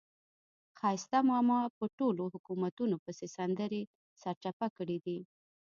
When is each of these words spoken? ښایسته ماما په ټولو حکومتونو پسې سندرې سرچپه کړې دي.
ښایسته 0.79 1.19
ماما 1.29 1.59
په 1.77 1.85
ټولو 1.97 2.23
حکومتونو 2.33 2.95
پسې 3.03 3.25
سندرې 3.37 3.81
سرچپه 4.21 4.67
کړې 4.77 4.97
دي. 5.05 5.19